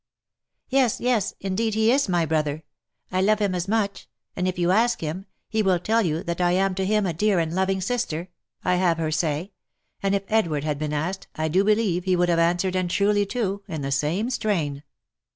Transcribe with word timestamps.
«Yes, 0.69 0.99
yes, 0.99 1.35
indeed 1.41 1.75
he 1.75 1.91
is 1.91 2.09
my 2.09 2.25
brother! 2.25 2.63
I 3.11 3.21
love 3.21 3.37
him 3.37 3.53
as 3.53 3.65
such; 3.65 4.07
and 4.35 4.47
if 4.47 4.57
you 4.57 4.71
ask 4.71 4.99
him, 4.99 5.25
he 5.47 5.61
will 5.61 5.77
tell 5.77 6.01
you 6.01 6.23
that 6.23 6.41
I 6.41 6.53
am 6.53 6.73
to 6.73 6.87
him 6.87 7.05
a 7.05 7.13
dear 7.13 7.37
and 7.37 7.53
loving 7.53 7.81
sister,' 7.81 8.29
I 8.65 8.77
have 8.77 8.97
her 8.97 9.11
say, 9.11 9.51
and 10.01 10.15
if 10.15 10.23
Edward 10.27 10.63
had 10.63 10.79
been 10.79 10.91
asked, 10.91 11.27
I 11.35 11.49
do 11.49 11.63
believe 11.63 12.05
he 12.05 12.15
would 12.15 12.29
have 12.29 12.39
answered, 12.39 12.75
and 12.75 12.89
truly 12.89 13.27
too, 13.27 13.61
in 13.67 13.83
the 13.83 13.91
same 13.91 14.31
strain. 14.31 14.81